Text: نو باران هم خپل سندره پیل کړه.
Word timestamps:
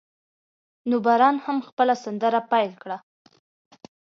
نو 0.89 0.95
باران 1.05 1.35
هم 1.45 1.57
خپل 1.67 1.87
سندره 2.03 2.41
پیل 2.51 2.71
کړه. 2.81 2.97